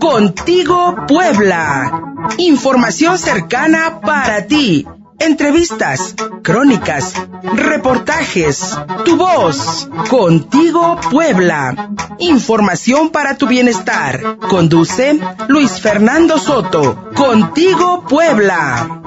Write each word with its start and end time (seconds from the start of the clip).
Contigo 0.00 0.94
Puebla. 1.06 2.14
Información 2.38 3.18
cercana 3.18 4.00
para 4.00 4.46
ti. 4.46 4.86
Entrevistas, 5.18 6.14
crónicas, 6.42 7.14
reportajes, 7.54 8.76
tu 9.04 9.16
voz. 9.16 9.88
Contigo 10.10 10.98
Puebla. 11.10 11.92
Información 12.18 13.10
para 13.10 13.36
tu 13.36 13.46
bienestar. 13.46 14.38
Conduce 14.48 15.18
Luis 15.48 15.80
Fernando 15.80 16.38
Soto. 16.38 17.10
Contigo 17.14 18.04
Puebla. 18.08 19.02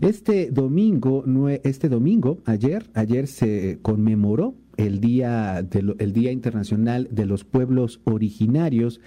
Este 0.00 0.50
domingo, 0.50 1.22
este 1.62 1.88
domingo, 1.88 2.38
ayer, 2.46 2.90
ayer 2.94 3.28
se 3.28 3.78
conmemoró 3.82 4.54
el 4.86 5.00
Día, 5.00 5.66
el 5.98 6.12
Día 6.12 6.32
Internacional 6.32 7.08
de 7.10 7.26
los 7.26 7.44
Pueblos 7.44 8.00
Originarios 8.04 9.00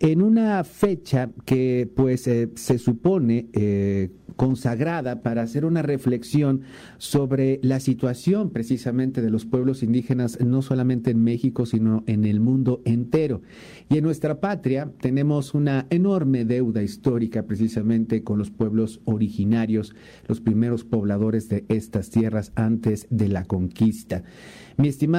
en 0.00 0.22
una 0.22 0.64
fecha 0.64 1.30
que 1.44 1.88
pues 1.94 2.26
eh, 2.26 2.50
se 2.54 2.78
supone 2.78 3.48
eh, 3.52 4.10
consagrada 4.34 5.20
para 5.20 5.42
hacer 5.42 5.66
una 5.66 5.82
reflexión 5.82 6.62
sobre 6.96 7.60
la 7.62 7.80
situación 7.80 8.48
precisamente 8.48 9.20
de 9.20 9.28
los 9.28 9.44
pueblos 9.44 9.82
indígenas, 9.82 10.40
no 10.40 10.62
solamente 10.62 11.10
en 11.10 11.22
México, 11.22 11.66
sino 11.66 12.02
en 12.06 12.24
el 12.24 12.40
mundo 12.40 12.80
entero. 12.86 13.42
Y 13.90 13.98
en 13.98 14.04
nuestra 14.04 14.40
patria 14.40 14.90
tenemos 15.02 15.52
una 15.52 15.86
enorme 15.90 16.46
deuda 16.46 16.82
histórica 16.82 17.42
precisamente 17.42 18.24
con 18.24 18.38
los 18.38 18.50
pueblos 18.50 19.02
originarios, 19.04 19.94
los 20.26 20.40
primeros 20.40 20.84
pobladores 20.84 21.50
de 21.50 21.66
estas 21.68 22.08
tierras 22.08 22.52
antes 22.54 23.06
de 23.10 23.28
la 23.28 23.44
conquista. 23.44 24.22
Mi 24.78 24.88
estimado 24.88 25.09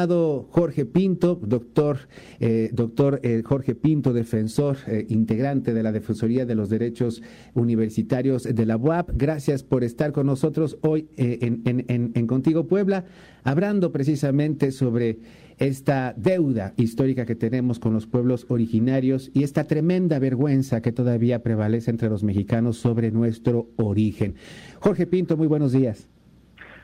Jorge 0.50 0.86
Pinto, 0.86 1.40
doctor, 1.42 1.98
eh, 2.40 2.70
doctor 2.74 3.20
eh, 3.24 3.42
Jorge 3.44 3.76
Pinto, 3.76 4.14
defensor, 4.14 4.78
eh, 4.88 5.06
integrante 5.10 5.74
de 5.74 5.84
la 5.84 5.92
Defensoría 5.92 6.46
de 6.46 6.56
los 6.56 6.70
Derechos 6.70 7.22
Universitarios 7.54 8.44
de 8.44 8.66
la 8.66 8.78
UAP, 8.78 9.12
gracias 9.14 9.64
por 9.64 9.84
estar 9.84 10.12
con 10.12 10.28
nosotros 10.28 10.78
hoy 10.82 11.10
en, 11.18 11.62
en 11.86 12.28
Contigo 12.28 12.68
Puebla, 12.68 13.06
hablando 13.44 13.92
precisamente 13.92 14.72
sobre 14.72 15.20
esta 15.58 16.14
deuda 16.18 16.74
histórica 16.78 17.26
que 17.26 17.36
tenemos 17.36 17.80
con 17.80 17.94
los 17.94 18.08
pueblos 18.08 18.46
originarios 18.50 19.30
y 19.34 19.44
esta 19.44 19.66
tremenda 19.66 20.18
vergüenza 20.20 20.82
que 20.82 20.92
todavía 20.92 21.44
prevalece 21.44 21.92
entre 21.92 22.10
los 22.10 22.24
mexicanos 22.24 22.78
sobre 22.78 23.12
nuestro 23.12 23.68
origen. 23.76 24.36
Jorge 24.80 25.06
Pinto, 25.06 25.38
muy 25.38 25.48
buenos 25.48 25.74
días. 25.74 26.08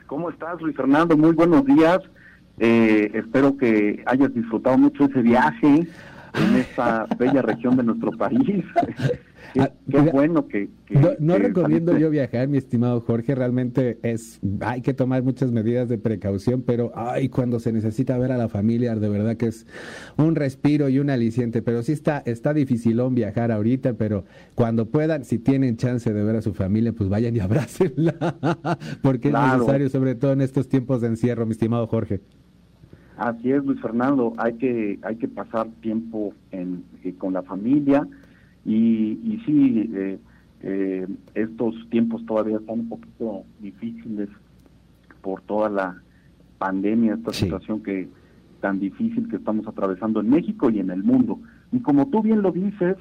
¿Cómo 0.06 0.30
estás, 0.30 0.60
Luis 0.62 0.76
Fernando? 0.76 1.16
Muy 1.16 1.32
buenos 1.32 1.64
días. 1.64 2.00
Eh, 2.60 3.10
espero 3.14 3.56
que 3.56 4.02
hayas 4.06 4.34
disfrutado 4.34 4.78
mucho 4.78 5.04
ese 5.04 5.22
viaje 5.22 5.86
en 6.34 6.56
esa 6.56 7.06
bella 7.18 7.42
región 7.42 7.76
de 7.76 7.82
nuestro 7.84 8.10
país. 8.12 8.40
qué, 9.54 9.60
ah, 9.98 10.10
bueno 10.12 10.46
que... 10.46 10.68
no, 11.18 11.38
recomiendo 11.38 11.96
yo 11.96 12.10
viajar, 12.10 12.48
mi 12.48 12.58
estimado 12.58 13.00
Jorge, 13.00 13.34
realmente 13.34 13.98
es 14.02 14.40
hay 14.60 14.82
que 14.82 14.94
tomar 14.94 15.22
muchas 15.22 15.50
medidas 15.52 15.88
de 15.88 15.98
precaución, 15.98 16.62
pero 16.62 16.92
ay, 16.94 17.28
cuando 17.28 17.58
se 17.60 17.72
necesita 17.72 18.18
ver 18.18 18.32
a 18.32 18.36
la 18.36 18.48
familia, 18.48 18.94
de 18.94 19.08
verdad 19.08 19.36
que 19.36 19.46
es 19.46 19.66
un 20.16 20.34
respiro 20.34 20.88
y 20.88 20.98
un 20.98 21.10
aliciente, 21.10 21.62
pero 21.62 21.82
sí 21.82 21.92
está, 21.92 22.22
está 22.26 22.54
dificilón 22.54 23.14
viajar 23.14 23.52
ahorita, 23.52 23.94
pero 23.94 24.24
cuando 24.54 24.86
puedan, 24.86 25.24
si 25.24 25.38
tienen 25.38 25.76
chance 25.76 26.12
de 26.12 26.24
ver 26.24 26.36
a 26.36 26.42
su 26.42 26.54
familia, 26.54 26.92
pues 26.92 27.08
vayan 27.08 27.34
y 27.36 27.40
abrácenla, 27.48 28.36
porque 29.02 29.28
es 29.28 29.34
necesario, 29.34 29.88
sobre 29.88 30.14
todo 30.14 30.32
en 30.32 30.40
estos 30.40 30.68
tiempos 30.68 31.00
de 31.00 31.08
encierro, 31.08 31.46
mi 31.46 31.52
estimado 31.52 31.86
Jorge. 31.86 32.20
Así 33.18 33.50
es, 33.50 33.64
Luis 33.64 33.80
Fernando, 33.80 34.32
hay 34.38 34.54
que, 34.54 35.00
hay 35.02 35.16
que 35.16 35.26
pasar 35.26 35.66
tiempo 35.80 36.34
en, 36.52 36.84
eh, 37.02 37.14
con 37.18 37.32
la 37.32 37.42
familia 37.42 38.06
y, 38.64 39.18
y 39.24 39.42
sí, 39.44 39.90
eh, 39.92 40.18
eh, 40.62 41.06
estos 41.34 41.74
tiempos 41.90 42.24
todavía 42.26 42.58
están 42.58 42.80
un 42.80 42.88
poquito 42.88 43.42
difíciles 43.58 44.28
por 45.20 45.40
toda 45.42 45.68
la 45.68 46.00
pandemia, 46.58 47.14
esta 47.14 47.32
situación 47.32 47.82
que 47.82 48.08
tan 48.60 48.78
difícil 48.78 49.28
que 49.28 49.36
estamos 49.36 49.66
atravesando 49.66 50.20
en 50.20 50.30
México 50.30 50.70
y 50.70 50.78
en 50.78 50.90
el 50.90 51.02
mundo. 51.02 51.40
Y 51.72 51.80
como 51.80 52.06
tú 52.08 52.22
bien 52.22 52.42
lo 52.42 52.52
dices, 52.52 52.96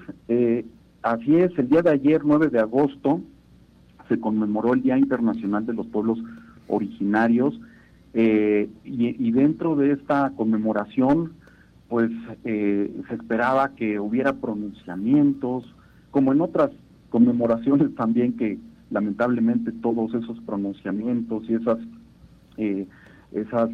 así 1.03 1.35
es, 1.35 1.51
el 1.59 1.69
día 1.69 1.83
de 1.83 1.91
ayer, 1.91 2.21
9 2.23 2.49
de 2.49 2.59
agosto, 2.59 3.21
se 4.09 4.19
conmemoró 4.19 4.73
el 4.73 4.81
Día 4.81 4.97
Internacional 4.97 5.65
de 5.65 5.73
los 5.73 5.85
Pueblos 5.87 6.19
Originarios, 6.67 7.59
eh, 8.19 8.67
y, 8.83 9.31
dentro 9.31 9.75
de 9.75 9.91
esta 9.91 10.31
conmemoración, 10.35 11.33
pues 11.87 12.09
eh, 12.45 12.91
se 13.07 13.13
esperaba 13.13 13.75
que 13.75 13.99
hubiera 13.99 14.33
pronunciamientos, 14.33 15.71
como 16.09 16.33
en 16.33 16.41
otras 16.41 16.71
conmemoraciones 17.11 17.93
también 17.93 18.33
que 18.33 18.57
lamentablemente 18.89 19.71
todos 19.71 20.15
esos 20.15 20.39
pronunciamientos 20.47 21.47
y 21.47 21.53
esas, 21.53 21.77
eh, 22.57 22.87
esas, 23.33 23.69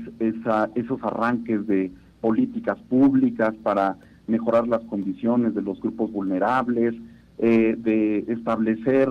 esos 0.76 1.02
arranques 1.04 1.66
de 1.66 1.90
políticas 2.20 2.78
públicas 2.90 3.56
para 3.64 3.96
mejorar 4.28 4.68
las 4.68 4.82
condiciones 4.82 5.56
de 5.56 5.62
los 5.62 5.80
grupos 5.80 6.12
vulnerables, 6.12 6.96
de 7.38 8.26
establecer 8.28 9.10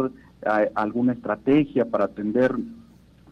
alguna 0.75 1.13
estrategia 1.15 1.87
para 1.87 2.05
atender 2.05 2.55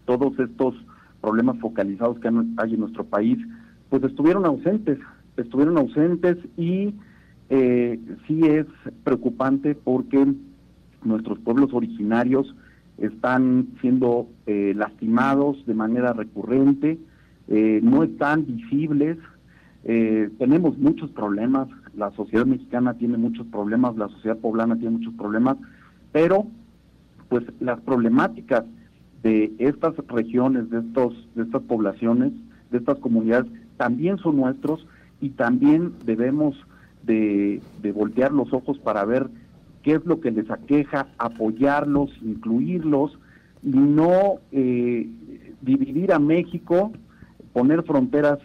todos 0.06 0.39
estos 0.39 0.75
problemas 1.21 1.59
focalizados 1.59 2.19
que 2.19 2.29
hay 2.29 2.75
en 2.75 2.81
nuestro 2.81 3.05
país, 3.05 3.39
pues 3.89 4.03
estuvieron 4.05 4.47
ausentes, 4.47 4.99
estuvieron 5.37 5.79
ausentes 5.79 6.39
y 6.57 6.95
eh, 7.49 7.99
sí 8.27 8.41
es 8.45 8.67
preocupante 9.03 9.75
porque 9.75 10.35
nuestros 11.03 11.39
pueblos 11.41 11.71
originarios 11.73 12.55
están 12.99 13.69
siendo 13.81 14.29
eh, 14.47 14.73
lastimados 14.77 15.65
de 15.67 15.75
manera 15.75 16.13
recurrente, 16.13 16.99
eh, 17.49 17.81
no 17.83 18.03
están 18.03 18.47
visibles, 18.47 19.19
tenemos 19.83 20.77
muchos 20.77 21.11
problemas, 21.11 21.67
la 21.97 22.11
sociedad 22.11 22.45
mexicana 22.45 22.99
tiene 22.99 23.17
muchos 23.17 23.47
problemas, 23.47 23.97
la 23.97 24.09
sociedad 24.09 24.37
poblana 24.37 24.77
tiene 24.77 24.99
muchos 24.99 25.15
problemas, 25.15 25.57
pero 26.13 26.47
pues 27.31 27.45
las 27.61 27.81
problemáticas 27.81 28.65
de 29.23 29.53
estas 29.59 29.95
regiones, 30.09 30.71
de, 30.71 30.81
estos, 30.81 31.29
de 31.35 31.43
estas 31.43 31.63
poblaciones, 31.63 32.33
de 32.71 32.79
estas 32.79 32.99
comunidades, 32.99 33.51
también 33.77 34.19
son 34.19 34.37
nuestros 34.37 34.87
y 35.21 35.31
también 35.31 35.93
debemos 36.05 36.57
de, 37.03 37.61
voltear 37.95 38.33
los 38.33 38.53
ojos 38.53 38.79
para 38.79 39.05
ver 39.05 39.29
qué 39.83 39.93
es 39.93 40.05
lo 40.05 40.21
que 40.21 40.31
les 40.31 40.51
aqueja, 40.51 41.09
apoyarlos, 41.19 42.11
incluirlos 42.23 43.19
y 43.63 43.71
no 43.71 44.41
eh, 44.53 45.09
dividir 45.61 46.13
a 46.13 46.19
México, 46.19 46.93
poner 47.53 47.83
fronteras 47.83 48.39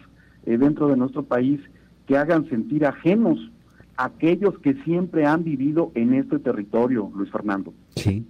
eh, 0.44 0.58
dentro 0.58 0.88
de 0.88 0.96
nuestro 0.96 1.22
país 1.22 1.60
que 2.06 2.16
hagan 2.16 2.48
sentir 2.48 2.86
ajenos 2.86 3.50
a 3.96 4.06
aquellos 4.06 4.58
que 4.58 4.74
siempre 4.84 5.26
han 5.26 5.42
vivido 5.42 5.90
en 5.94 6.14
este 6.14 6.38
territorio, 6.38 7.10
Luis 7.14 7.30
Fernando. 7.30 7.72
Sí. 7.96 8.26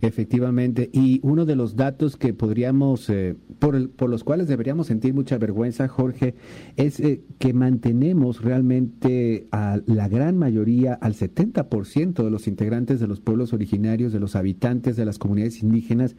Efectivamente, 0.00 0.90
y 0.92 1.20
uno 1.22 1.44
de 1.44 1.56
los 1.56 1.76
datos 1.76 2.16
que 2.16 2.32
podríamos, 2.32 3.10
eh, 3.10 3.34
por, 3.58 3.90
por, 3.90 4.08
los 4.08 4.22
cuales 4.24 4.46
deberíamos 4.46 4.86
sentir 4.86 5.14
mucha 5.14 5.38
vergüenza, 5.38 5.88
Jorge, 5.88 6.34
es 6.76 7.00
eh, 7.00 7.22
que 7.38 7.52
mantenemos 7.52 8.42
realmente 8.42 9.48
a 9.50 9.80
la 9.86 10.08
gran 10.08 10.36
mayoría, 10.36 10.94
al 10.94 11.14
70% 11.14 12.22
de 12.22 12.30
los 12.30 12.46
integrantes 12.46 13.00
de 13.00 13.08
los 13.08 13.20
pueblos 13.20 13.52
originarios, 13.52 14.12
de 14.12 14.20
los 14.20 14.36
habitantes 14.36 14.96
de 14.96 15.04
las 15.04 15.18
comunidades 15.18 15.62
indígenas, 15.62 16.16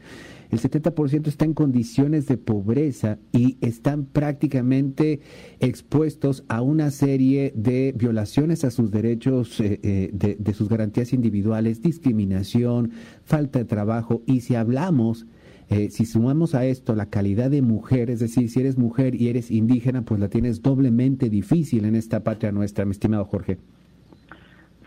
el 0.50 0.60
70% 0.60 1.28
está 1.28 1.46
en 1.46 1.54
condiciones 1.54 2.26
de 2.28 2.38
pobreza 2.38 3.20
y 3.32 3.58
están 3.62 4.06
prácticamente 4.06 5.22
expuestos 5.60 6.44
a 6.48 6.62
una 6.62 6.90
serie 6.90 7.54
de 7.56 7.94
violaciones 7.96 8.64
a 8.66 8.72
sus 8.72 8.90
derechos, 8.90 9.60
eh, 9.60 9.80
eh, 9.84 10.38
de, 10.40 10.54
sus 10.54 10.68
garantías 10.68 11.14
individuales, 11.14 11.82
discriminación, 11.82 12.92
falta 13.24 13.60
de 13.60 13.66
trabajo. 13.66 14.24
Y 14.26 14.42
si 14.42 14.56
hablamos 14.56 15.28
eh, 15.72 15.92
si 15.92 16.06
sumamos 16.06 16.56
a 16.56 16.66
esto 16.66 16.96
la 16.96 17.12
calidad 17.12 17.52
de 17.52 17.62
mujer, 17.62 18.10
es 18.10 18.20
decir, 18.20 18.50
si 18.50 18.60
eres 18.60 18.76
mujer 18.76 19.14
y 19.14 19.28
eres 19.28 19.52
indígena, 19.52 20.02
pues 20.02 20.20
la 20.20 20.28
tienes 20.28 20.64
doblemente 20.64 21.30
difícil 21.30 21.86
en 21.86 21.96
esta 21.96 22.24
patria 22.24 22.52
nuestra, 22.52 22.86
mi 22.86 22.92
estimado 22.92 23.24
Jorge. 23.26 23.60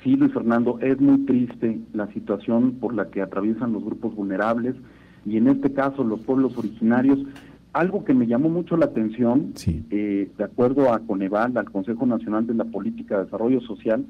Sí, 0.03 0.17
Luis 0.17 0.33
Fernando, 0.33 0.81
es 0.81 1.01
muy 1.01 1.19
triste 1.19 1.79
la 1.93 2.13
situación 2.13 2.73
por 2.81 2.95
la 2.95 3.11
que 3.11 3.23
atraviesan 3.23 3.73
los 3.73 3.85
grupos 3.85 4.17
vulnerables 4.17 4.75
y 5.25 5.37
en 5.37 5.49
este 5.49 5.73
caso 5.73 6.05
los 6.05 6.21
pueblos 6.21 6.57
originarios. 6.57 7.19
Algo 7.73 8.05
que 8.05 8.13
me 8.13 8.27
llamó 8.27 8.51
mucho 8.51 8.77
la 8.77 8.87
atención, 8.87 9.55
eh, 9.67 10.31
de 10.37 10.45
acuerdo 10.45 10.93
a 10.93 10.99
Coneval, 11.01 11.57
al 11.57 11.71
Consejo 11.71 12.05
Nacional 12.05 12.47
de 12.47 12.55
la 12.55 12.65
Política 12.65 13.17
de 13.17 13.25
Desarrollo 13.25 13.61
Social, 13.63 14.05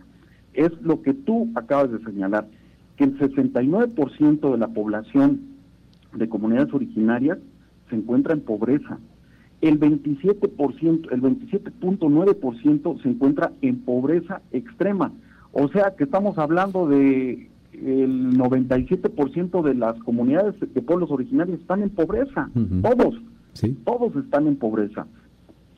es 0.53 0.73
lo 0.83 1.01
que 1.01 1.15
tú 1.15 1.49
acabas 1.55 1.93
de 1.93 2.01
señalar, 2.01 2.49
que 2.97 3.05
el 3.05 3.17
69% 3.19 4.51
de 4.51 4.59
la 4.59 4.69
población 4.69 5.41
de 6.13 6.29
comunidades 6.29 6.75
originarias 6.75 7.39
se 7.89 7.97
encuentra 7.97 8.35
en 8.35 8.41
pobreza 8.41 8.99
el 9.63 9.79
27%, 9.79 11.13
el 11.13 11.23
27.9% 11.23 13.01
se 13.01 13.09
encuentra 13.09 13.53
en 13.63 13.79
pobreza 13.79 14.43
extrema. 14.51 15.13
O 15.53 15.69
sea 15.69 15.95
que 15.97 16.05
estamos 16.05 16.37
hablando 16.37 16.89
de 16.89 17.49
el 17.85 18.39
97% 18.39 19.63
de 19.63 19.75
las 19.75 19.99
comunidades 20.01 20.55
de 20.61 20.83
pueblos 20.83 21.11
originarios 21.11 21.61
están 21.61 21.83
en 21.83 21.91
pobreza, 21.91 22.49
todos, 22.83 23.21
todos 23.85 24.17
están 24.17 24.47
en 24.47 24.57
pobreza. 24.57 25.07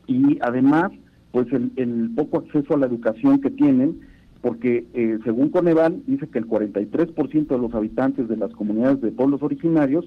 Y 0.06 0.38
además, 0.42 0.92
pues 1.32 1.46
el, 1.52 2.10
poco 2.14 2.38
acceso 2.38 2.74
a 2.74 2.78
la 2.78 2.86
educación 2.86 3.40
que 3.40 3.50
tienen, 3.50 4.00
porque 4.40 4.86
eh, 4.92 5.18
según 5.24 5.48
Coneval 5.48 6.02
dice 6.06 6.28
que 6.28 6.38
el 6.38 6.46
43% 6.46 7.46
de 7.46 7.58
los 7.58 7.74
habitantes 7.74 8.28
de 8.28 8.36
las 8.36 8.52
comunidades 8.52 9.00
de 9.00 9.10
pueblos 9.10 9.42
originarios 9.42 10.04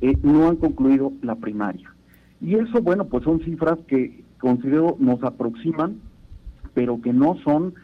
eh, 0.00 0.16
no 0.22 0.48
han 0.48 0.56
concluido 0.56 1.12
la 1.22 1.36
primaria. 1.36 1.94
Y 2.40 2.54
eso, 2.56 2.82
bueno, 2.82 3.06
pues 3.06 3.24
son 3.24 3.40
cifras 3.40 3.78
que 3.86 4.24
considero 4.40 4.96
nos 4.98 5.22
aproximan, 5.22 6.00
pero 6.74 7.00
que 7.00 7.12
no 7.12 7.36
son 7.44 7.74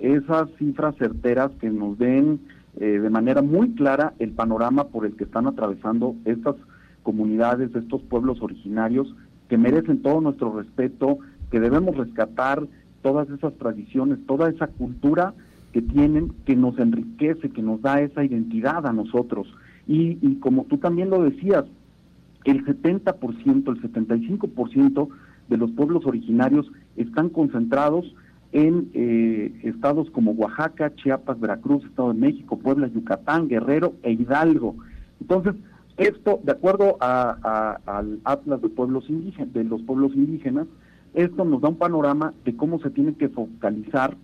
esas 0.00 0.48
cifras 0.58 0.96
certeras 0.96 1.50
que 1.60 1.70
nos 1.70 1.98
den 1.98 2.40
eh, 2.80 2.98
de 2.98 3.10
manera 3.10 3.42
muy 3.42 3.74
clara 3.74 4.14
el 4.18 4.32
panorama 4.32 4.88
por 4.88 5.06
el 5.06 5.14
que 5.16 5.24
están 5.24 5.46
atravesando 5.46 6.16
estas 6.24 6.56
comunidades, 7.02 7.74
estos 7.74 8.02
pueblos 8.02 8.42
originarios 8.42 9.14
que 9.48 9.58
merecen 9.58 10.02
todo 10.02 10.20
nuestro 10.20 10.56
respeto, 10.56 11.18
que 11.50 11.60
debemos 11.60 11.96
rescatar 11.96 12.66
todas 13.02 13.28
esas 13.30 13.54
tradiciones, 13.54 14.18
toda 14.26 14.48
esa 14.48 14.66
cultura 14.66 15.34
que 15.72 15.82
tienen, 15.82 16.32
que 16.46 16.56
nos 16.56 16.78
enriquece, 16.78 17.50
que 17.50 17.62
nos 17.62 17.82
da 17.82 18.00
esa 18.00 18.24
identidad 18.24 18.86
a 18.86 18.92
nosotros. 18.92 19.46
Y, 19.86 20.18
y 20.22 20.36
como 20.36 20.64
tú 20.64 20.78
también 20.78 21.10
lo 21.10 21.22
decías, 21.22 21.64
el 22.44 22.64
70%, 22.64 23.68
el 23.68 23.82
75% 23.82 25.08
de 25.48 25.56
los 25.56 25.70
pueblos 25.72 26.06
originarios 26.06 26.70
están 26.96 27.28
concentrados 27.28 28.14
en 28.54 28.88
eh, 28.94 29.52
estados 29.64 30.08
como 30.10 30.30
Oaxaca, 30.30 30.94
Chiapas, 30.94 31.40
Veracruz, 31.40 31.84
Estado 31.84 32.12
de 32.12 32.20
México, 32.20 32.56
Puebla, 32.56 32.86
Yucatán, 32.86 33.48
Guerrero 33.48 33.94
e 34.04 34.12
Hidalgo. 34.12 34.76
Entonces, 35.20 35.56
esto, 35.96 36.38
de 36.44 36.52
acuerdo 36.52 36.96
al 37.00 38.20
Atlas 38.24 38.62
de, 38.62 38.68
pueblos 38.68 39.06
de 39.08 39.64
los 39.64 39.82
pueblos 39.82 40.14
indígenas, 40.14 40.68
esto 41.14 41.44
nos 41.44 41.62
da 41.62 41.68
un 41.68 41.78
panorama 41.78 42.32
de 42.44 42.56
cómo 42.56 42.78
se 42.78 42.90
tienen 42.90 43.16
que 43.16 43.28
focalizar 43.28 44.16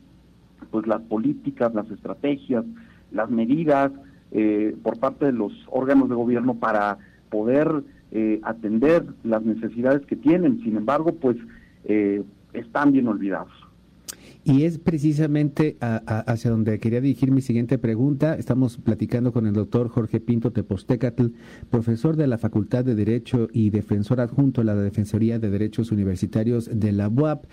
pues 0.71 0.87
las 0.87 1.00
políticas, 1.03 1.75
las 1.75 1.91
estrategias, 1.91 2.65
las 3.11 3.31
medidas 3.31 3.91
eh, 4.31 4.76
por 4.85 5.00
parte 5.00 5.26
de 5.26 5.33
los 5.33 5.53
órganos 5.73 6.09
de 6.09 6.15
gobierno 6.15 6.55
para 6.55 6.99
poder 7.31 7.83
eh, 8.12 8.38
atender 8.44 9.05
las 9.25 9.43
necesidades 9.43 10.06
que 10.06 10.15
tienen. 10.15 10.62
Sin 10.62 10.76
embargo, 10.76 11.17
pues 11.17 11.37
están 12.53 12.93
bien 12.93 13.09
olvidados. 13.09 13.50
Y 14.42 14.64
es 14.64 14.78
precisamente 14.78 15.76
hacia 15.81 16.50
donde 16.50 16.78
quería 16.78 17.02
dirigir 17.02 17.31
mi 17.31 17.42
siguiente 17.42 17.76
pregunta. 17.76 18.37
Estamos 18.37 18.78
platicando 18.78 19.32
con 19.32 19.46
el 19.46 19.52
doctor 19.52 19.88
Jorge 19.88 20.19
Pinto 20.19 20.50
Tepostecatl, 20.50 21.26
profesor 21.69 22.16
de 22.16 22.26
la 22.26 22.38
Facultad 22.38 22.84
de 22.84 22.94
Derecho 22.94 23.48
y 23.52 23.69
defensor 23.69 24.19
adjunto 24.20 24.62
a 24.62 24.64
la 24.64 24.75
Defensoría 24.75 25.38
de 25.38 25.50
Derechos 25.50 25.92
Universitarios 25.92 26.70
de 26.72 26.92
la 26.92 27.08
UAP. 27.08 27.44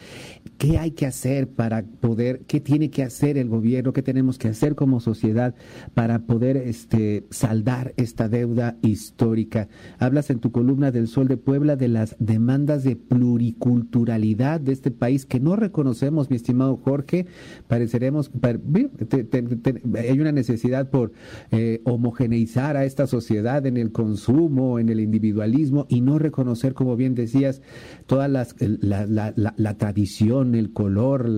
¿Qué 0.57 0.77
hay 0.77 0.91
que 0.91 1.05
hacer 1.05 1.49
para 1.49 1.83
poder, 1.83 2.43
qué 2.47 2.61
tiene 2.61 2.89
que 2.89 3.03
hacer 3.03 3.37
el 3.37 3.49
gobierno, 3.49 3.91
qué 3.91 4.01
tenemos 4.01 4.37
que 4.37 4.47
hacer 4.47 4.75
como 4.75 5.01
sociedad 5.01 5.55
para 5.93 6.19
poder 6.19 6.55
este, 6.55 7.25
saldar 7.31 7.93
esta 7.97 8.29
deuda 8.29 8.77
histórica? 8.81 9.67
Hablas 9.99 10.29
en 10.29 10.39
tu 10.39 10.53
columna 10.53 10.91
del 10.91 11.09
Sol 11.09 11.27
de 11.27 11.35
Puebla 11.35 11.75
de 11.75 11.89
las 11.89 12.15
demandas 12.19 12.85
de 12.85 12.95
pluriculturalidad 12.95 14.61
de 14.61 14.71
este 14.71 14.91
país 14.91 15.25
que 15.25 15.41
no 15.41 15.57
reconocemos, 15.57 16.29
mi 16.29 16.37
estimado 16.37 16.76
Jorge, 16.77 17.25
pareceremos, 17.67 18.31
hay 18.41 20.19
una 20.19 20.31
necesidad 20.31 20.89
por 20.89 21.11
eh, 21.51 21.81
homogeneizar 21.83 22.77
a 22.77 22.85
esta 22.85 23.07
sociedad 23.07 23.65
en 23.65 23.77
el 23.77 23.91
consumo, 23.91 24.79
en 24.79 24.89
el 24.89 24.99
individualismo 24.99 25.85
y 25.89 26.01
no 26.01 26.19
reconocer, 26.19 26.73
como 26.73 26.95
bien 26.95 27.15
decías, 27.15 27.61
toda 28.05 28.27
las, 28.27 28.55
la, 28.59 29.33
la, 29.35 29.77
tradición, 29.77 30.55
el 30.55 30.73
color, 30.73 31.29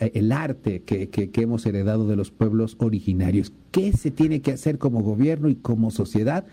el 0.00 0.32
arte 0.32 0.82
que, 0.82 1.08
que, 1.08 1.30
hemos 1.40 1.66
heredado 1.66 2.06
de 2.08 2.16
los 2.16 2.30
pueblos 2.30 2.76
originarios. 2.78 3.52
¿Qué 3.70 3.92
se 3.92 4.10
tiene 4.10 4.40
que 4.40 4.52
hacer 4.52 4.78
como 4.78 5.02
gobierno 5.02 5.48
y 5.48 5.56
como 5.56 5.90
sociedad 5.90 6.46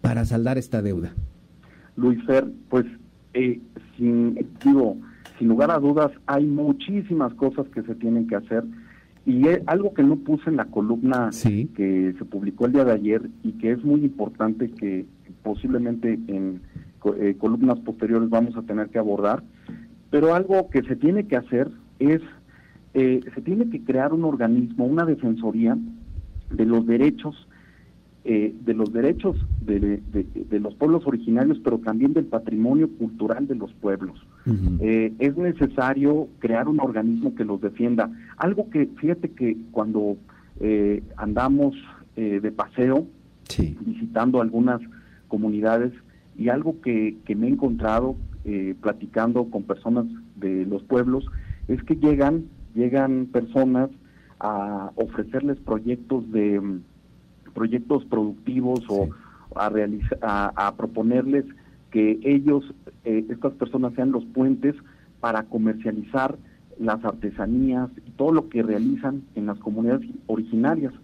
para 0.00 0.24
saldar 0.24 0.58
esta 0.58 0.82
deuda? 0.82 1.14
Luis 1.96 2.22
Fer, 2.24 2.46
pues 2.68 2.86
eh, 3.34 3.60
sin, 3.96 4.34
digo, 4.64 4.96
sin 5.40 5.48
lugar 5.48 5.70
a 5.70 5.78
dudas 5.78 6.12
hay 6.26 6.44
muchísimas 6.44 7.32
cosas 7.34 7.66
que 7.68 7.82
se 7.82 7.94
tienen 7.94 8.28
que 8.28 8.36
hacer. 8.36 8.62
Y 9.24 9.42
algo 9.66 9.94
que 9.94 10.02
no 10.02 10.16
puse 10.16 10.50
en 10.50 10.56
la 10.56 10.66
columna 10.66 11.30
que 11.74 12.14
se 12.18 12.24
publicó 12.26 12.66
el 12.66 12.72
día 12.72 12.84
de 12.84 12.92
ayer 12.92 13.22
y 13.42 13.52
que 13.52 13.72
es 13.72 13.82
muy 13.82 14.04
importante 14.04 14.70
que 14.70 15.06
posiblemente 15.42 16.18
en 16.26 16.60
eh, 17.18 17.36
columnas 17.38 17.78
posteriores 17.80 18.28
vamos 18.28 18.54
a 18.56 18.62
tener 18.62 18.88
que 18.88 18.98
abordar, 18.98 19.42
pero 20.10 20.34
algo 20.34 20.68
que 20.68 20.82
se 20.82 20.96
tiene 20.96 21.26
que 21.26 21.36
hacer 21.36 21.70
es, 21.98 22.20
eh, 22.92 23.20
se 23.34 23.40
tiene 23.40 23.70
que 23.70 23.82
crear 23.82 24.12
un 24.12 24.24
organismo, 24.24 24.84
una 24.84 25.04
defensoría 25.06 25.78
de 26.50 26.66
los 26.66 26.86
derechos 26.86 27.48
eh, 28.22 28.54
de 28.66 28.74
los 28.74 28.92
derechos 28.92 29.34
de, 29.62 29.98
los 30.60 30.74
pueblos 30.74 31.06
originarios, 31.06 31.58
pero 31.64 31.78
también 31.78 32.12
del 32.12 32.26
patrimonio 32.26 32.90
cultural 32.98 33.48
de 33.48 33.54
los 33.54 33.72
pueblos. 33.72 34.20
Eh, 34.80 35.14
es 35.18 35.38
necesario 35.38 36.28
crear 36.38 36.68
un 36.68 36.80
organismo 36.80 37.34
que 37.34 37.46
los 37.46 37.62
defienda. 37.62 38.10
Algo 38.36 38.68
que, 38.68 38.88
fíjate 38.98 39.30
que 39.30 39.56
cuando 39.70 40.18
eh, 40.60 41.02
andamos 41.16 41.74
de 42.14 42.52
paseo, 42.52 43.06
visitando 43.86 44.42
algunas 44.42 44.82
comunidades, 45.28 45.94
y 46.36 46.50
algo 46.50 46.78
que, 46.82 47.16
que 47.24 47.34
me 47.34 47.46
he 47.46 47.50
encontrado 47.50 48.16
platicando 48.82 49.46
con 49.46 49.62
personas 49.62 50.04
de 50.36 50.66
los 50.66 50.82
pueblos, 50.82 51.24
es 51.68 51.82
que 51.84 51.96
llegan, 51.96 52.44
llegan 52.74 53.28
personas 53.32 53.88
a 54.40 54.90
ofrecerles 54.96 55.58
proyectos 55.60 56.30
de 56.32 56.80
proyectos 57.60 58.06
productivos 58.06 58.80
o 58.88 59.10
a, 59.54 59.68
realizar, 59.68 60.18
a, 60.22 60.74
proponerles 60.78 61.44
que 61.90 62.18
ellos, 62.22 62.64
eh, 63.04 63.26
estas 63.28 63.52
personas 63.52 63.92
sean 63.92 64.12
los 64.12 64.24
puentes 64.24 64.74
para 65.20 65.42
comercializar 65.42 66.38
las 66.78 67.04
artesanías 67.04 67.90
y 68.06 68.12
todo 68.12 68.32
lo 68.32 68.48
que 68.48 68.62
realizan 68.62 69.24
en 69.34 69.44
las 69.44 69.58
comunidades 69.58 70.08
originarias 70.26 70.94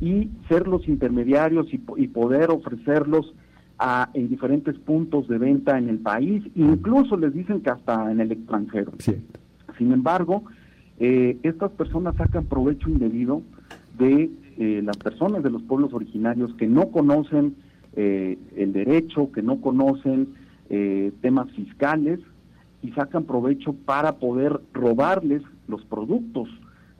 y 0.00 0.30
ser 0.48 0.66
los 0.66 0.88
intermediarios 0.88 1.66
y, 1.74 2.06
poder 2.08 2.50
ofrecerlos 2.52 3.34
a, 3.78 4.08
en 4.14 4.30
diferentes 4.30 4.78
puntos 4.78 5.28
de 5.28 5.36
venta 5.36 5.76
en 5.76 5.90
el 5.90 5.98
país, 5.98 6.42
incluso 6.54 7.18
les 7.18 7.34
dicen 7.34 7.60
que 7.60 7.68
hasta 7.68 8.10
en 8.10 8.20
el 8.20 8.32
extranjero. 8.32 8.92
Sin 9.76 9.92
embargo, 9.92 10.44
eh, 11.00 11.36
estas 11.42 11.70
personas 11.72 12.16
sacan 12.16 12.46
provecho 12.46 12.88
indebido 12.88 13.42
de 13.98 14.30
eh, 14.60 14.82
las 14.84 14.96
personas 14.96 15.44
de 15.44 15.50
los 15.50 15.62
pueblos 15.62 15.92
originarios 15.92 16.52
que 16.54 16.66
no 16.66 16.90
conocen 16.90 17.54
eh, 17.94 18.36
el 18.56 18.72
derecho, 18.72 19.30
que 19.30 19.40
no 19.40 19.60
conocen 19.60 20.34
eh, 20.68 21.12
temas 21.20 21.48
fiscales 21.52 22.18
y 22.82 22.90
sacan 22.90 23.22
provecho 23.22 23.72
para 23.72 24.16
poder 24.16 24.60
robarles 24.72 25.42
los 25.68 25.84
productos, 25.84 26.48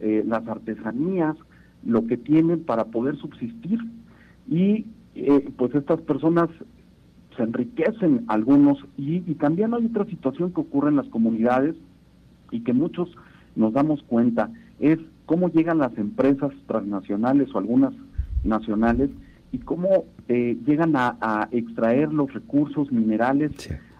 las 0.00 0.46
artesanías, 0.46 1.36
lo 1.84 2.06
que 2.06 2.16
tienen 2.16 2.62
para 2.62 2.84
poder 2.84 3.16
subsistir. 3.16 3.80
Y 4.48 4.86
pues 5.56 5.74
estas 5.74 6.00
personas 6.02 6.48
se 7.36 7.42
enriquecen 7.42 8.24
algunos 8.28 8.78
y 8.96 9.20
también 9.34 9.74
hay 9.74 9.86
otra 9.86 10.04
situación 10.04 10.52
que 10.52 10.60
ocurre 10.60 10.90
en 10.90 10.96
las 10.96 11.08
comunidades 11.08 11.74
y 12.52 12.60
que 12.60 12.72
muchos 12.72 13.08
nos 13.56 13.72
damos 13.72 14.02
cuenta, 14.04 14.50
es 14.80 14.98
cómo 15.26 15.50
llegan 15.50 15.78
las 15.78 15.96
empresas 15.98 16.52
transnacionales 16.66 17.54
o 17.54 17.58
algunas 17.58 17.92
nacionales 18.44 19.10
y 19.52 19.58
cómo 19.58 20.04
eh, 20.28 20.56
llegan 20.66 20.94
a, 20.96 21.48
extraer 21.50 22.12
los 22.12 22.32
recursos 22.32 22.92
minerales 22.92 23.52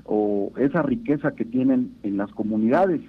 o 0.04 0.52
esa 0.56 0.82
riqueza 0.82 1.32
que 1.32 1.44
tienen 1.44 1.94
en 2.02 2.16
las 2.16 2.30
comunidades. 2.32 3.00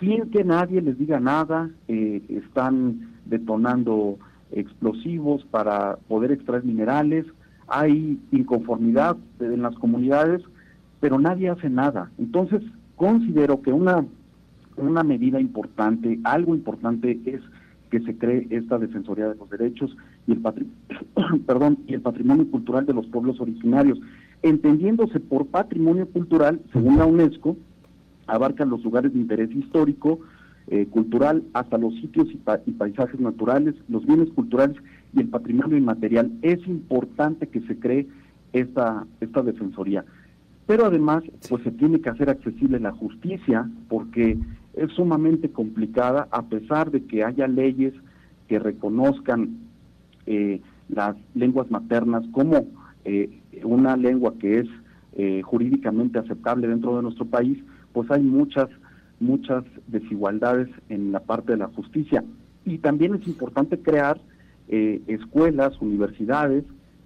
Sin 0.00 0.30
que 0.30 0.44
nadie 0.44 0.82
les 0.82 0.98
diga 0.98 1.20
nada, 1.20 1.70
eh, 1.88 2.22
están 2.28 3.12
detonando 3.24 4.18
explosivos 4.50 5.44
para 5.44 5.96
poder 6.08 6.32
extraer 6.32 6.64
minerales, 6.64 7.26
hay 7.68 8.18
inconformidad 8.30 9.16
en 9.40 9.62
las 9.62 9.74
comunidades, 9.76 10.42
pero 11.00 11.18
nadie 11.18 11.48
hace 11.48 11.70
nada. 11.70 12.10
Entonces, 12.18 12.62
considero 12.96 13.62
que 13.62 13.72
una 13.72 14.04
una 14.76 15.02
medida 15.02 15.40
importante, 15.40 16.18
algo 16.24 16.54
importante 16.54 17.20
es 17.24 17.40
que 17.90 18.00
se 18.00 18.16
cree 18.16 18.46
esta 18.50 18.78
Defensoría 18.78 19.28
de 19.28 19.34
los 19.34 19.50
Derechos 19.50 19.94
y 20.26 20.32
el, 20.32 20.40
perdón, 21.46 21.78
y 21.86 21.94
el 21.94 22.00
patrimonio 22.00 22.50
cultural 22.50 22.86
de 22.86 22.94
los 22.94 23.06
pueblos 23.06 23.40
originarios, 23.40 24.00
entendiéndose 24.42 25.20
por 25.20 25.46
patrimonio 25.46 26.08
cultural, 26.08 26.60
según 26.72 26.96
la 26.96 27.06
UNESCO, 27.06 27.56
abarcan 28.26 28.70
los 28.70 28.82
lugares 28.82 29.12
de 29.12 29.18
interés 29.18 29.50
histórico, 29.54 30.20
eh, 30.68 30.86
cultural, 30.86 31.42
hasta 31.52 31.76
los 31.76 31.94
sitios 31.96 32.28
y, 32.30 32.70
paisajes 32.72 33.20
naturales, 33.20 33.74
los 33.88 34.06
bienes 34.06 34.30
culturales 34.30 34.76
y 35.12 35.20
el 35.20 35.28
patrimonio 35.28 35.76
inmaterial. 35.76 36.32
Es 36.40 36.66
importante 36.66 37.48
que 37.48 37.60
se 37.62 37.78
cree 37.78 38.06
esta, 38.52 39.06
esta 39.20 39.42
defensoría. 39.42 40.04
Pero 40.66 40.86
además, 40.86 41.24
pues 41.48 41.62
se 41.64 41.72
tiene 41.72 42.00
que 42.00 42.08
hacer 42.08 42.30
accesible 42.30 42.78
la 42.78 42.92
justicia, 42.92 43.68
porque 43.88 44.38
es 44.74 44.90
sumamente 44.92 45.50
complicada, 45.50 46.28
a 46.30 46.42
pesar 46.42 46.90
de 46.90 47.04
que 47.04 47.24
haya 47.24 47.46
leyes 47.46 47.92
que 48.48 48.58
reconozcan 48.58 49.58
eh, 50.26 50.60
las 50.88 51.16
lenguas 51.34 51.70
maternas 51.70 52.24
como 52.32 52.66
eh, 53.04 53.40
una 53.64 53.96
lengua 53.96 54.34
que 54.38 54.60
es 54.60 54.68
eh, 55.14 55.42
jurídicamente 55.42 56.18
aceptable 56.18 56.68
dentro 56.68 56.96
de 56.96 57.02
nuestro 57.02 57.26
país, 57.26 57.58
pues 57.92 58.10
hay 58.10 58.22
muchas, 58.22 58.68
muchas 59.20 59.64
desigualdades 59.86 60.68
en 60.88 61.12
la 61.12 61.20
parte 61.20 61.52
de 61.52 61.58
la 61.58 61.68
justicia. 61.68 62.24
Y 62.64 62.78
también 62.78 63.14
es 63.14 63.26
importante 63.26 63.78
crear 63.78 64.20
escuelas, 64.68 65.78
universidades 65.82 66.64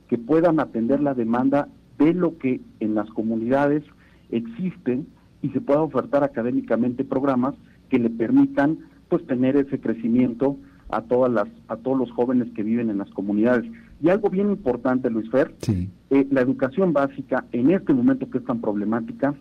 que 0.09 0.19
puedan 0.19 0.61
atender 0.61 1.01
la 1.01 1.15
demanda 1.15 1.69
de 1.99 2.15
lo 2.15 2.39
que 2.39 2.61
en 2.79 2.95
las 2.95 3.09
comunidades 3.11 3.83
existen 4.31 5.09
y 5.47 5.51
se 5.51 5.61
pueda 5.61 5.81
ofertar 5.81 6.25
académicamente 6.25 7.05
programas 7.05 7.55
que 7.89 8.01
le 8.01 8.11
permitan 8.11 8.79
pues 9.09 9.25
tener 9.27 9.57
ese 9.57 9.79
crecimiento 9.79 10.57
a 10.89 11.03
todas 11.03 11.33
las 11.33 11.47
a 11.69 11.77
todos 11.77 11.97
los 11.97 12.11
jóvenes 12.11 12.49
que 12.55 12.65
viven 12.65 12.91
en 12.91 12.99
las 12.99 13.11
comunidades. 13.11 13.65
Y 14.03 14.09
algo 14.09 14.29
bien 14.29 14.51
importante 14.51 15.09
Luis 15.09 15.31
Fer 15.31 15.55
eh, 15.69 16.27
la 16.31 16.41
educación 16.41 16.93
básica 16.93 17.45
en 17.53 17.71
este 17.71 17.93
momento 17.93 18.29
que 18.29 18.39
es 18.39 18.45
tan 18.45 18.61
problemática 18.61 19.35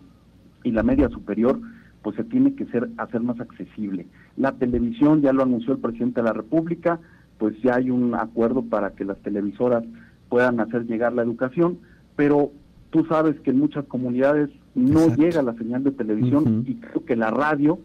y 0.62 0.70
la 0.70 0.84
media 0.84 1.08
superior 1.08 1.60
pues 2.02 2.14
se 2.14 2.24
tiene 2.24 2.54
que 2.54 2.66
ser 2.66 2.88
hacer 2.98 3.20
más 3.20 3.40
accesible. 3.40 4.06
La 4.36 4.52
televisión 4.52 5.22
ya 5.22 5.32
lo 5.32 5.42
anunció 5.42 5.72
el 5.72 5.80
presidente 5.80 6.20
de 6.20 6.26
la 6.28 6.32
república 6.32 7.00
pues 7.38 7.60
ya 7.62 7.74
hay 7.74 7.90
un 7.90 8.14
acuerdo 8.14 8.62
para 8.62 8.90
que 8.90 9.04
las 9.04 9.18
televisoras 9.18 9.82
puedan 10.28 10.60
hacer 10.60 10.86
llegar 10.86 11.12
la 11.12 11.22
educación 11.22 11.78
pero 12.14 12.52
tú 12.90 13.04
sabes 13.06 13.38
que 13.40 13.50
en 13.50 13.58
muchas 13.58 13.84
comunidades 13.86 14.50
no 14.74 15.14
llega 15.14 15.42
la 15.42 15.54
señal 15.54 15.84
de 15.84 15.92
televisión 15.92 16.64
y 16.66 16.76
creo 16.76 17.04
que 17.04 17.16
la 17.16 17.30
radio 17.30 17.78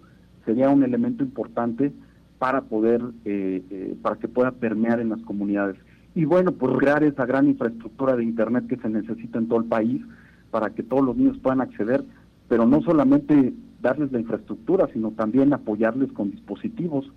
sería 0.45 0.69
un 0.69 0.83
elemento 0.83 1.23
importante 1.23 1.91
para 2.39 2.61
poder, 2.61 3.01
eh, 3.25 3.63
eh, 3.69 3.95
para 4.01 4.15
que 4.17 4.27
pueda 4.27 4.51
permear 4.51 4.99
en 4.99 5.09
las 5.09 5.21
comunidades. 5.21 5.77
Y 6.15 6.25
bueno, 6.25 6.51
pues 6.51 6.77
crear 6.77 7.03
esa 7.03 7.25
gran 7.25 7.47
infraestructura 7.47 8.15
de 8.15 8.23
Internet 8.23 8.67
que 8.67 8.77
se 8.77 8.89
necesita 8.89 9.37
en 9.37 9.47
todo 9.47 9.59
el 9.59 9.65
país 9.65 10.01
para 10.49 10.71
que 10.71 10.83
todos 10.83 11.05
los 11.05 11.15
niños 11.15 11.37
puedan 11.37 11.61
acceder, 11.61 12.03
pero 12.49 12.65
no 12.65 12.81
solamente 12.81 13.53
darles 13.81 14.11
la 14.11 14.19
infraestructura, 14.19 14.87
sino 14.91 15.11
también 15.11 15.53
apoyarles 15.53 16.11
con 16.11 16.31
dispositivos 16.31 17.09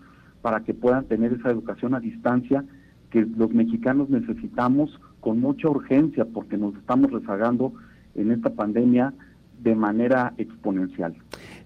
para 0.43 0.61
que 0.61 0.75
puedan 0.75 1.05
tener 1.07 1.33
esa 1.33 1.50
educación 1.50 1.95
a 1.95 2.00
distancia 2.00 2.64
que 3.11 3.25
los 3.25 3.50
mexicanos 3.50 4.11
necesitamos 4.11 5.00
con 5.25 5.40
mucha 5.40 5.71
urgencia 5.71 6.26
porque 6.26 6.59
nos 6.59 6.76
estamos 6.76 7.11
rezagando 7.11 7.73
en 8.14 8.31
esta 8.31 8.50
pandemia 8.50 9.14
de 9.62 9.75
manera 9.75 10.35
exponencial. 10.37 11.14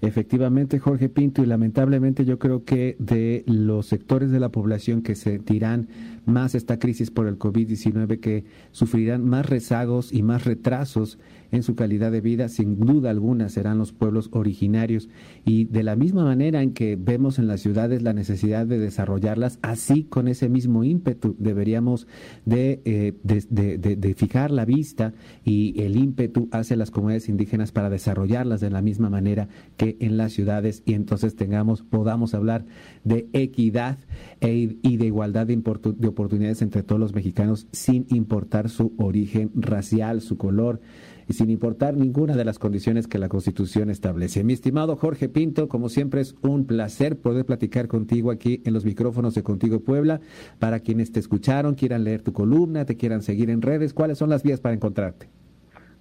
Efectivamente, 0.00 0.78
Jorge 0.78 1.08
Pinto, 1.08 1.42
y 1.42 1.46
lamentablemente 1.46 2.24
yo 2.24 2.38
creo 2.38 2.62
que 2.64 2.94
de 3.00 3.42
los 3.46 3.86
sectores 3.86 4.30
de 4.30 4.38
la 4.38 4.50
población 4.50 5.02
que 5.02 5.16
sentirán 5.16 5.88
más 6.24 6.54
esta 6.54 6.78
crisis 6.78 7.10
por 7.10 7.26
el 7.26 7.36
COVID-19, 7.36 8.20
que 8.20 8.44
sufrirán 8.70 9.24
más 9.24 9.46
rezagos 9.46 10.12
y 10.12 10.22
más 10.22 10.44
retrasos 10.44 11.18
en 11.50 11.62
su 11.62 11.74
calidad 11.74 12.12
de 12.12 12.20
vida, 12.20 12.48
sin 12.48 12.78
duda 12.78 13.10
alguna 13.10 13.48
serán 13.48 13.78
los 13.78 13.92
pueblos 13.92 14.28
originarios. 14.32 15.08
Y 15.44 15.64
de 15.66 15.82
la 15.82 15.96
misma 15.96 16.24
manera 16.24 16.62
en 16.62 16.72
que 16.72 16.96
vemos 16.96 17.38
en 17.38 17.46
las 17.46 17.60
ciudades 17.60 18.02
la 18.02 18.12
necesidad 18.12 18.66
de 18.66 18.78
desarrollarlas, 18.78 19.58
así 19.62 20.04
con 20.04 20.28
ese 20.28 20.48
mismo 20.48 20.84
ímpetu 20.84 21.36
deberíamos 21.38 22.06
de, 22.44 22.80
eh, 22.84 24.14
fijar 24.16 24.50
la 24.50 24.64
vista 24.64 25.14
y 25.44 25.80
el 25.82 25.96
ímpetu 25.96 26.48
hacia 26.52 26.76
las 26.76 26.90
comunidades 26.90 27.28
indígenas 27.28 27.72
para 27.72 27.90
desarrollarlas 27.90 28.60
de 28.60 28.70
la 28.70 28.82
misma 28.82 29.10
manera 29.10 29.48
que 29.76 29.96
en 30.00 30.16
las 30.16 30.32
ciudades 30.32 30.82
y 30.84 30.94
entonces 30.94 31.36
tengamos, 31.36 31.82
podamos 31.82 32.34
hablar 32.34 32.64
de 33.04 33.28
equidad 33.32 33.98
e, 34.40 34.76
y 34.82 34.96
de 34.96 35.06
igualdad 35.06 35.46
de 35.46 36.08
oportunidades 36.08 36.62
entre 36.62 36.82
todos 36.82 37.00
los 37.00 37.14
mexicanos 37.14 37.66
sin 37.72 38.06
importar 38.10 38.68
su 38.68 38.92
origen 38.98 39.50
racial, 39.54 40.20
su 40.20 40.36
color, 40.36 40.80
y 41.28 41.34
sin 41.34 41.50
importar 41.50 41.96
ninguna 41.96 42.34
de 42.36 42.44
las 42.44 42.58
condiciones 42.58 43.06
que 43.06 43.18
la 43.18 43.28
Constitución 43.28 43.90
establece. 43.90 44.42
Mi 44.44 44.54
estimado 44.54 44.96
Jorge 44.96 45.28
Pinto, 45.28 45.68
como 45.68 45.90
siempre 45.90 46.22
es 46.22 46.34
un 46.40 46.64
placer 46.64 47.18
poder 47.18 47.44
platicar 47.44 47.86
contigo 47.86 48.30
aquí 48.30 48.62
en 48.64 48.72
los 48.72 48.84
micrófonos 48.84 49.34
de 49.34 49.42
Contigo 49.42 49.80
Puebla. 49.80 50.20
Para 50.58 50.80
quienes 50.80 51.12
te 51.12 51.20
escucharon, 51.20 51.74
quieran 51.74 52.04
leer 52.04 52.22
tu 52.22 52.32
columna, 52.32 52.86
te 52.86 52.96
quieran 52.96 53.22
seguir 53.22 53.50
en 53.50 53.60
redes, 53.60 53.92
¿cuáles 53.92 54.18
son 54.18 54.30
las 54.30 54.42
vías 54.42 54.60
para 54.60 54.74
encontrarte? 54.74 55.28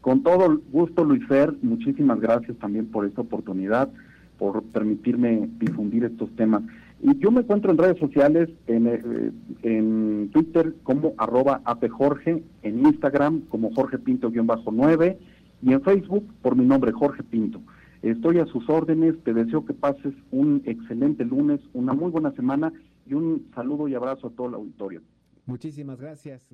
Con 0.01 0.23
todo 0.23 0.61
gusto, 0.71 1.03
Luis 1.03 1.27
Fer, 1.27 1.53
muchísimas 1.61 2.21
gracias 2.21 2.57
también 2.57 2.85
por 2.85 3.05
esta 3.05 3.21
oportunidad, 3.21 3.89
por 4.37 4.63
permitirme 4.63 5.49
difundir 5.59 6.05
estos 6.05 6.33
temas. 6.37 6.63
Y 7.01 7.17
yo 7.19 7.31
me 7.31 7.41
encuentro 7.41 7.71
en 7.71 7.77
redes 7.77 7.99
sociales, 7.99 8.49
en, 8.65 8.87
eh, 8.87 9.31
en 9.63 10.29
Twitter 10.31 10.73
como 10.83 11.13
arroba 11.17 11.61
apjorge, 11.63 12.43
en 12.63 12.79
Instagram 12.85 13.41
como 13.49 13.71
Jorge 13.73 13.99
Pinto-9 13.99 15.17
y 15.61 15.73
en 15.73 15.81
Facebook 15.81 16.25
por 16.41 16.55
mi 16.55 16.65
nombre 16.65 16.91
Jorge 16.91 17.23
Pinto. 17.23 17.61
Estoy 18.01 18.39
a 18.39 18.45
sus 18.45 18.67
órdenes, 18.69 19.15
te 19.23 19.33
deseo 19.33 19.65
que 19.65 19.73
pases 19.73 20.13
un 20.31 20.61
excelente 20.65 21.25
lunes, 21.25 21.59
una 21.73 21.93
muy 21.93 22.11
buena 22.11 22.31
semana 22.31 22.71
y 23.05 23.13
un 23.13 23.47
saludo 23.53 23.87
y 23.87 23.95
abrazo 23.95 24.27
a 24.27 24.31
todo 24.31 24.47
el 24.47 24.53
auditorio. 24.55 25.01
Muchísimas 25.45 25.99
gracias. 25.99 26.45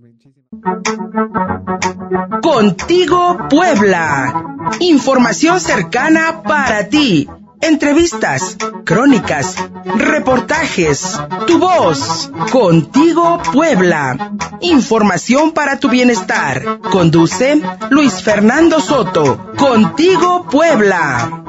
Contigo 2.44 3.38
Puebla. 3.50 4.60
Información 4.80 5.60
cercana 5.60 6.44
para 6.44 6.88
ti 6.90 7.28
entrevistas, 7.64 8.58
crónicas, 8.86 9.56
reportajes, 9.96 11.20
tu 11.48 11.60
voz, 11.60 12.32
contigo 12.52 13.42
Puebla. 13.52 14.32
Información 14.62 15.52
para 15.52 15.80
tu 15.80 15.90
bienestar. 15.90 16.80
Conduce 16.92 17.62
Luis 17.90 18.22
Fernando 18.22 18.80
Soto. 18.80 19.54
Contigo 19.58 20.46
Puebla. 20.50 21.44